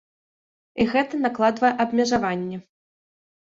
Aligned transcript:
І 0.83 0.87
гэта 0.93 1.19
накладвае 1.27 1.73
абмежаванні. 1.87 2.57